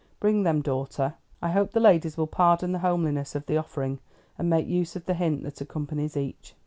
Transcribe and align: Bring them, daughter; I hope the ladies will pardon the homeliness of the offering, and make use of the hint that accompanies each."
Bring 0.19 0.41
them, 0.41 0.63
daughter; 0.63 1.13
I 1.43 1.51
hope 1.51 1.73
the 1.73 1.79
ladies 1.79 2.17
will 2.17 2.25
pardon 2.25 2.71
the 2.71 2.79
homeliness 2.79 3.35
of 3.35 3.45
the 3.45 3.57
offering, 3.57 3.99
and 4.35 4.49
make 4.49 4.65
use 4.65 4.95
of 4.95 5.05
the 5.05 5.13
hint 5.13 5.43
that 5.43 5.61
accompanies 5.61 6.17
each." 6.17 6.55